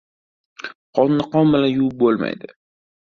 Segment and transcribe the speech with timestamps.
[0.99, 2.55] •Qonni qon bilan yuvib bo‘lmaydi.